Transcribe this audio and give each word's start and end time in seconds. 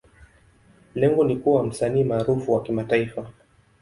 Lengo 0.95 1.23
ni 1.23 1.37
kuwa 1.37 1.63
msanii 1.63 2.03
maarufu 2.03 2.53
wa 2.53 2.63
kimataifa. 2.63 3.27